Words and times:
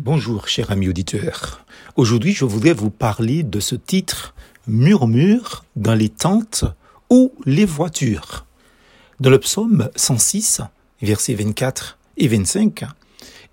Bonjour, 0.00 0.46
cher 0.46 0.70
ami 0.70 0.88
auditeur. 0.88 1.64
Aujourd'hui, 1.96 2.32
je 2.32 2.44
voudrais 2.44 2.72
vous 2.72 2.88
parler 2.88 3.42
de 3.42 3.58
ce 3.58 3.74
titre 3.74 4.32
Murmure 4.68 5.64
dans 5.74 5.96
les 5.96 6.08
tentes 6.08 6.64
ou 7.10 7.32
les 7.46 7.64
voitures. 7.64 8.46
Dans 9.18 9.28
le 9.28 9.40
psaume 9.40 9.90
106, 9.96 10.60
versets 11.02 11.34
24 11.34 11.98
et 12.16 12.28
25, 12.28 12.84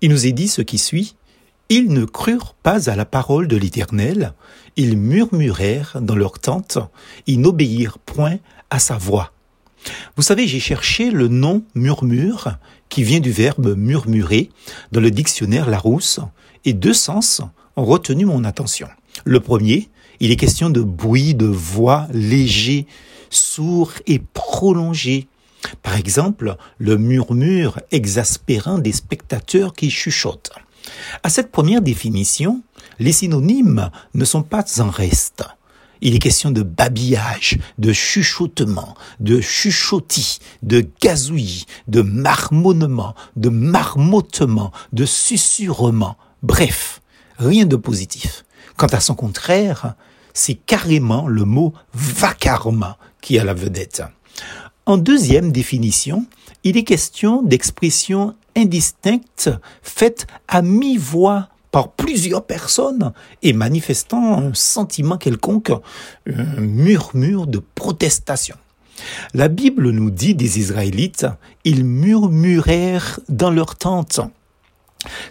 il 0.02 0.10
nous 0.10 0.24
est 0.24 0.30
dit 0.30 0.46
ce 0.46 0.62
qui 0.62 0.78
suit. 0.78 1.16
Ils 1.68 1.88
ne 1.88 2.04
crurent 2.04 2.54
pas 2.54 2.90
à 2.90 2.94
la 2.94 3.06
parole 3.06 3.48
de 3.48 3.56
l'Éternel, 3.56 4.32
ils 4.76 4.96
murmurèrent 4.96 5.98
dans 6.00 6.14
leurs 6.14 6.38
tentes, 6.38 6.78
ils 7.26 7.40
n'obéirent 7.40 7.98
point 7.98 8.36
à 8.70 8.78
sa 8.78 8.96
voix. 8.96 9.32
Vous 10.16 10.22
savez, 10.22 10.46
j'ai 10.46 10.60
cherché 10.60 11.10
le 11.10 11.26
nom 11.26 11.64
murmure, 11.74 12.56
qui 12.88 13.02
vient 13.02 13.20
du 13.20 13.30
verbe 13.30 13.74
murmurer, 13.76 14.50
dans 14.92 15.00
le 15.00 15.10
dictionnaire 15.10 15.68
Larousse, 15.68 16.20
et 16.64 16.72
deux 16.72 16.94
sens 16.94 17.42
ont 17.76 17.84
retenu 17.84 18.24
mon 18.24 18.44
attention. 18.44 18.88
Le 19.24 19.40
premier, 19.40 19.88
il 20.20 20.30
est 20.30 20.36
question 20.36 20.70
de 20.70 20.80
bruit 20.80 21.34
de 21.34 21.46
voix 21.46 22.06
léger, 22.12 22.86
sourd 23.30 23.92
et 24.06 24.18
prolongé. 24.18 25.28
Par 25.82 25.96
exemple, 25.96 26.56
le 26.78 26.96
murmure 26.96 27.80
exaspérant 27.90 28.78
des 28.78 28.92
spectateurs 28.92 29.74
qui 29.74 29.90
chuchotent. 29.90 30.52
À 31.22 31.28
cette 31.28 31.50
première 31.50 31.82
définition, 31.82 32.62
les 32.98 33.12
synonymes 33.12 33.90
ne 34.14 34.24
sont 34.24 34.42
pas 34.42 34.64
en 34.80 34.90
reste. 34.90 35.44
Il 36.00 36.14
est 36.14 36.18
question 36.18 36.50
de 36.50 36.62
babillage, 36.62 37.58
de 37.78 37.92
chuchotement, 37.92 38.94
de 39.20 39.40
chuchotis, 39.40 40.38
de 40.62 40.86
gazouillis, 41.00 41.66
de 41.88 42.02
marmonnement, 42.02 43.14
de 43.36 43.48
marmottement, 43.48 44.72
de 44.92 45.04
susurrement. 45.04 46.16
Bref, 46.42 47.00
rien 47.38 47.66
de 47.66 47.76
positif. 47.76 48.44
Quant 48.76 48.86
à 48.88 49.00
son 49.00 49.14
contraire, 49.14 49.94
c'est 50.34 50.54
carrément 50.54 51.26
le 51.28 51.44
mot 51.44 51.72
vacarme 51.94 52.94
qui 53.22 53.38
a 53.38 53.44
la 53.44 53.54
vedette. 53.54 54.02
En 54.84 54.98
deuxième 54.98 55.50
définition, 55.50 56.26
il 56.62 56.76
est 56.76 56.84
question 56.84 57.42
d'expressions 57.42 58.34
indistinctes 58.56 59.50
faites 59.82 60.26
à 60.48 60.62
mi-voix 60.62 61.48
par 61.76 61.92
plusieurs 61.92 62.46
personnes 62.46 63.12
et 63.42 63.52
manifestant 63.52 64.38
un 64.38 64.54
sentiment 64.54 65.18
quelconque, 65.18 65.72
un 66.26 66.58
murmure 66.58 67.46
de 67.46 67.58
protestation. 67.58 68.56
La 69.34 69.48
Bible 69.48 69.90
nous 69.90 70.10
dit 70.10 70.34
des 70.34 70.58
Israélites, 70.58 71.26
ils 71.64 71.84
murmurèrent 71.84 73.20
dans 73.28 73.50
leur 73.50 73.76
tente. 73.76 74.20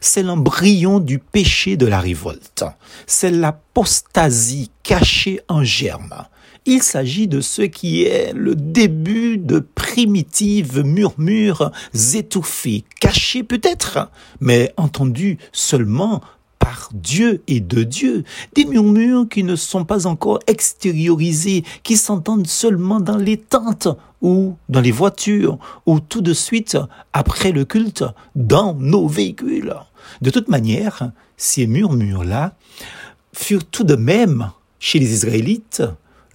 C'est 0.02 0.22
l'embryon 0.22 1.00
du 1.00 1.18
péché 1.18 1.78
de 1.78 1.88
la 1.88 2.00
révolte. 2.00 2.64
C'est 3.08 3.32
l'apostasie 3.32 4.70
cachée 4.84 5.42
en 5.48 5.64
germe. 5.64 6.28
Il 6.68 6.84
s'agit 6.84 7.28
de 7.28 7.42
ce 7.42 7.64
qui 7.64 8.04
est 8.04 8.34
le 8.34 8.56
début 8.56 9.40
de 9.40 9.60
primitives 9.60 10.84
murmures 10.84 11.72
étouffés, 12.14 12.84
cachés 13.00 13.44
peut-être, 13.44 14.10
mais 14.40 14.74
entendus 14.78 15.38
seulement 15.52 16.22
par 16.66 16.90
Dieu 16.96 17.44
et 17.46 17.60
de 17.60 17.84
Dieu, 17.84 18.24
des 18.56 18.66
murmures 18.66 19.30
qui 19.30 19.44
ne 19.44 19.56
sont 19.56 19.86
pas 19.86 20.08
encore 20.08 20.40
extériorisés, 20.48 21.64
qui 21.84 21.96
s'entendent 21.96 22.48
seulement 22.48 23.00
dans 23.00 23.18
les 23.18 23.38
tentes 23.38 23.88
ou 24.24 24.56
dans 24.68 24.82
les 24.82 24.90
voitures 24.90 25.60
ou 25.86 26.00
tout 26.00 26.22
de 26.22 26.34
suite 26.34 26.76
après 27.14 27.52
le 27.52 27.66
culte 27.66 28.04
dans 28.34 28.74
nos 28.74 29.08
véhicules. 29.08 29.76
De 30.24 30.32
toute 30.32 30.48
manière, 30.48 31.12
ces 31.38 31.68
murmures-là 31.68 32.56
furent 33.32 33.66
tout 33.66 33.84
de 33.84 33.96
même 33.96 34.50
chez 34.80 34.98
les 34.98 35.14
Israélites 35.14 35.84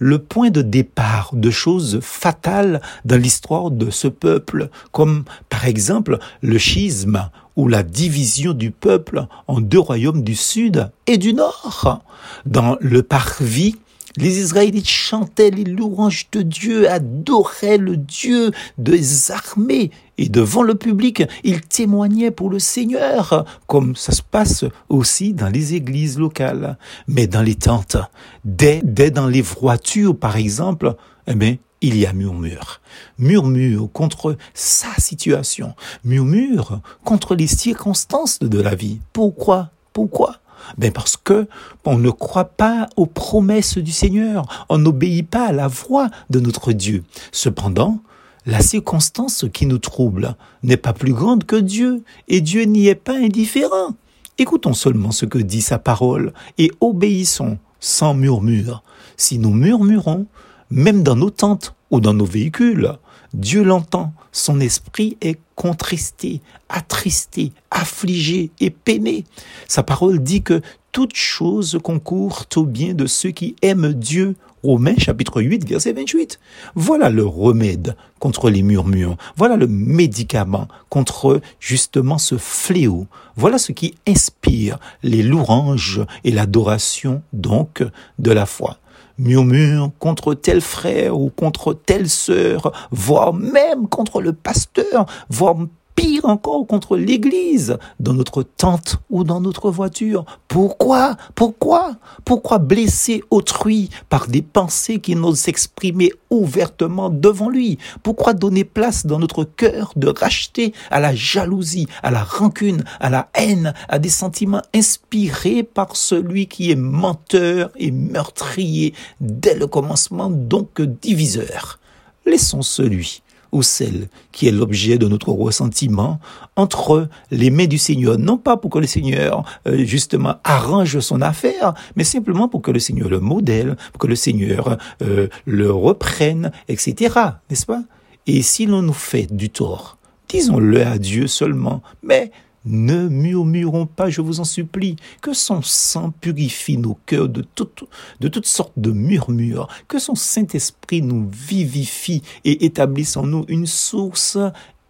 le 0.01 0.17
point 0.17 0.49
de 0.49 0.63
départ 0.63 1.29
de 1.33 1.51
choses 1.51 1.99
fatales 2.01 2.81
dans 3.05 3.21
l'histoire 3.21 3.69
de 3.69 3.91
ce 3.91 4.07
peuple, 4.07 4.69
comme 4.91 5.25
par 5.47 5.67
exemple 5.67 6.17
le 6.41 6.57
schisme 6.57 7.29
ou 7.55 7.67
la 7.67 7.83
division 7.83 8.53
du 8.53 8.71
peuple 8.71 9.27
en 9.45 9.61
deux 9.61 9.79
royaumes 9.79 10.23
du 10.23 10.35
sud 10.35 10.89
et 11.05 11.19
du 11.19 11.35
nord. 11.35 12.01
Dans 12.47 12.77
le 12.81 13.03
parvis, 13.03 13.75
les 14.17 14.39
Israélites 14.39 14.89
chantaient 14.89 15.51
les 15.51 15.63
louanges 15.63 16.27
de 16.31 16.41
Dieu, 16.41 16.89
adoraient 16.89 17.77
le 17.77 17.97
Dieu 17.97 18.51
des 18.77 19.31
armées, 19.31 19.91
et 20.17 20.29
devant 20.29 20.61
le 20.61 20.75
public, 20.75 21.23
ils 21.43 21.61
témoignaient 21.61 22.31
pour 22.31 22.49
le 22.49 22.59
Seigneur, 22.59 23.45
comme 23.65 23.95
ça 23.95 24.11
se 24.11 24.21
passe 24.21 24.65
aussi 24.89 25.33
dans 25.33 25.49
les 25.49 25.73
églises 25.73 26.19
locales. 26.19 26.77
Mais 27.07 27.25
dans 27.25 27.41
les 27.41 27.55
tentes, 27.55 27.97
dès, 28.45 28.81
dès 28.83 29.09
dans 29.09 29.27
les 29.27 29.41
voitures, 29.41 30.15
par 30.15 30.37
exemple, 30.37 30.95
eh 31.25 31.33
bien, 31.33 31.57
il 31.81 31.97
y 31.97 32.05
a 32.05 32.13
murmure. 32.13 32.81
Murmure 33.17 33.89
contre 33.91 34.37
sa 34.53 34.93
situation. 34.99 35.73
Murmure 36.03 36.81
contre 37.03 37.33
les 37.33 37.47
circonstances 37.47 38.39
de 38.39 38.61
la 38.61 38.75
vie. 38.75 38.99
Pourquoi? 39.13 39.71
Pourquoi? 39.91 40.35
Ben 40.77 40.91
parce 40.91 41.17
que 41.17 41.47
on 41.85 41.97
ne 41.97 42.09
croit 42.09 42.45
pas 42.45 42.87
aux 42.95 43.05
promesses 43.05 43.77
du 43.77 43.91
Seigneur, 43.91 44.65
on 44.69 44.77
n'obéit 44.77 45.27
pas 45.27 45.47
à 45.47 45.51
la 45.51 45.67
voix 45.67 46.09
de 46.29 46.39
notre 46.39 46.71
Dieu. 46.73 47.03
Cependant, 47.31 47.99
la 48.45 48.61
circonstance 48.61 49.45
qui 49.53 49.65
nous 49.65 49.77
trouble 49.77 50.35
n'est 50.63 50.77
pas 50.77 50.93
plus 50.93 51.13
grande 51.13 51.45
que 51.45 51.55
Dieu, 51.55 52.03
et 52.27 52.41
Dieu 52.41 52.63
n'y 52.63 52.87
est 52.87 52.95
pas 52.95 53.15
indifférent. 53.15 53.95
Écoutons 54.37 54.73
seulement 54.73 55.11
ce 55.11 55.25
que 55.25 55.37
dit 55.37 55.61
sa 55.61 55.77
parole, 55.77 56.33
et 56.57 56.71
obéissons 56.81 57.59
sans 57.79 58.13
murmure. 58.13 58.83
Si 59.17 59.37
nous 59.37 59.53
murmurons, 59.53 60.25
même 60.71 61.03
dans 61.03 61.15
nos 61.15 61.29
tentes 61.29 61.75
ou 61.91 61.99
dans 61.99 62.13
nos 62.13 62.25
véhicules, 62.25 62.93
Dieu 63.33 63.63
l'entend, 63.63 64.13
son 64.31 64.59
esprit 64.59 65.17
est 65.21 65.39
contristé, 65.55 66.41
attristé, 66.69 67.53
affligé 67.69 68.51
et 68.59 68.69
peiné. 68.69 69.25
Sa 69.67 69.83
parole 69.83 70.19
dit 70.19 70.41
que 70.41 70.61
toute 70.91 71.15
chose 71.15 71.79
concourt 71.81 72.45
au 72.55 72.65
bien 72.65 72.93
de 72.93 73.05
ceux 73.05 73.31
qui 73.31 73.55
aiment 73.61 73.93
Dieu. 73.93 74.35
Romains 74.63 74.97
chapitre 74.97 75.41
8 75.41 75.67
verset 75.67 75.93
28. 75.93 76.39
Voilà 76.75 77.09
le 77.09 77.25
remède 77.25 77.95
contre 78.19 78.49
les 78.49 78.61
murmures. 78.61 79.17
Voilà 79.35 79.55
le 79.55 79.67
médicament 79.67 80.67
contre 80.89 81.41
justement 81.59 82.17
ce 82.17 82.37
fléau. 82.37 83.07
Voilà 83.35 83.57
ce 83.57 83.71
qui 83.71 83.95
inspire 84.07 84.77
les 85.01 85.23
louanges 85.23 86.01
et 86.23 86.31
l'adoration 86.31 87.23
donc 87.33 87.83
de 88.19 88.31
la 88.31 88.45
foi 88.45 88.80
murmure 89.21 89.91
contre 89.99 90.33
tel 90.33 90.61
frère 90.61 91.17
ou 91.17 91.29
contre 91.29 91.73
telle 91.73 92.09
sœur, 92.09 92.71
voire 92.91 93.33
même 93.33 93.87
contre 93.87 94.21
le 94.21 94.33
pasteur, 94.33 95.05
voire 95.29 95.55
pire 95.95 96.25
encore 96.25 96.65
contre 96.67 96.97
l'Église, 96.97 97.77
dans 97.99 98.13
notre 98.13 98.43
tente 98.43 98.97
ou 99.09 99.23
dans 99.23 99.41
notre 99.41 99.71
voiture. 99.71 100.25
Pourquoi 100.47 101.15
Pourquoi 101.35 101.95
Pourquoi 102.25 102.59
blesser 102.59 103.23
autrui 103.29 103.89
par 104.09 104.27
des 104.27 104.41
pensées 104.41 104.99
qui 104.99 105.15
n'osent 105.15 105.39
s'exprimer 105.39 106.11
ouvertement 106.29 107.09
devant 107.09 107.49
lui? 107.49 107.77
Pourquoi 108.03 108.33
donner 108.33 108.63
place 108.63 109.05
dans 109.05 109.19
notre 109.19 109.43
cœur 109.43 109.93
de 109.95 110.07
racheter 110.07 110.73
à 110.89 110.99
la 110.99 111.13
jalousie, 111.15 111.87
à 112.03 112.11
la 112.11 112.23
rancune, 112.23 112.83
à 112.99 113.09
la 113.09 113.29
haine, 113.33 113.73
à 113.87 113.99
des 113.99 114.09
sentiments 114.09 114.61
inspirés 114.73 115.63
par 115.63 115.95
celui 115.95 116.47
qui 116.47 116.71
est 116.71 116.75
menteur 116.75 117.71
et 117.77 117.91
meurtrier 117.91 118.93
dès 119.19 119.55
le 119.55 119.67
commencement, 119.67 120.29
donc 120.29 120.81
diviseur? 120.81 121.79
Laissons 122.25 122.61
celui 122.61 123.23
ou 123.51 123.63
celle 123.63 124.07
qui 124.31 124.47
est 124.47 124.51
l'objet 124.51 124.97
de 124.97 125.07
notre 125.07 125.29
ressentiment 125.29 126.19
entre 126.55 127.09
les 127.31 127.49
mains 127.49 127.67
du 127.67 127.77
Seigneur, 127.77 128.17
non 128.17 128.37
pas 128.37 128.57
pour 128.57 128.69
que 128.71 128.79
le 128.79 128.87
Seigneur 128.87 129.43
euh, 129.67 129.83
justement 129.85 130.35
arrange 130.43 130.99
son 130.99 131.21
affaire, 131.21 131.73
mais 131.95 132.03
simplement 132.03 132.47
pour 132.47 132.61
que 132.61 132.71
le 132.71 132.79
Seigneur 132.79 133.09
le 133.09 133.19
modèle, 133.19 133.75
pour 133.91 133.99
que 133.99 134.07
le 134.07 134.15
Seigneur 134.15 134.77
euh, 135.01 135.27
le 135.45 135.71
reprenne, 135.71 136.51
etc. 136.67 137.15
N'est-ce 137.49 137.65
pas? 137.65 137.83
Et 138.27 138.41
si 138.41 138.65
l'on 138.65 138.81
nous 138.81 138.93
fait 138.93 139.33
du 139.33 139.49
tort, 139.49 139.97
disons-le 140.29 140.85
à 140.85 140.97
Dieu 140.97 141.27
seulement, 141.27 141.81
mais 142.03 142.31
ne 142.65 143.07
murmurons 143.07 143.85
pas, 143.85 144.09
je 144.09 144.21
vous 144.21 144.39
en 144.39 144.43
supplie, 144.43 144.95
que 145.21 145.33
son 145.33 145.61
sang 145.61 146.11
purifie 146.21 146.77
nos 146.77 146.97
cœurs 147.05 147.29
de, 147.29 147.41
toutes 147.41 147.83
de 148.19 148.27
toutes 148.27 148.45
sortes 148.45 148.77
de 148.77 148.91
murmures, 148.91 149.67
que 149.87 149.99
son 149.99 150.15
Saint-Esprit 150.15 151.01
nous 151.01 151.27
vivifie 151.31 152.21
et 152.45 152.65
établisse 152.65 153.17
en 153.17 153.23
nous 153.23 153.45
une 153.47 153.65
source 153.67 154.37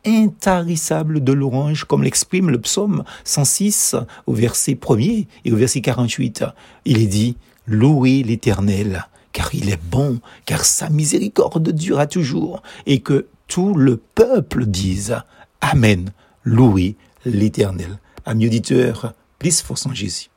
intarissable 0.06 1.24
de 1.24 1.32
l'orange, 1.32 1.86
comme 1.86 2.04
l'exprime 2.04 2.50
le 2.50 2.60
psaume 2.60 3.04
106 3.24 3.96
au 4.26 4.34
verset 4.34 4.74
1er 4.74 5.28
et 5.46 5.52
au 5.52 5.56
verset 5.56 5.82
48. 5.82 6.44
Il 6.86 7.02
est 7.02 7.08
dit, 7.08 7.38
louez 7.68 8.24
l'Éternel, 8.24 9.08
car 9.32 9.54
il 9.54 9.70
est 9.70 9.82
bon, 9.82 10.20
car 10.46 10.66
sa 10.66 10.90
miséricorde 10.90 11.72
durera 11.72 12.08
toujours, 12.08 12.64
et 12.86 13.00
que 13.00 13.28
tout 13.48 13.74
le 13.74 13.98
peuple 13.98 14.66
dise, 14.66 15.18
Amen, 15.62 16.12
louez 16.44 16.96
l'Éternel. 17.26 18.00
Amis 18.26 18.48
auditeurs, 18.48 19.14
plus 19.40 19.62
force 19.62 19.86
en 19.86 19.94
Jésus. 19.94 20.31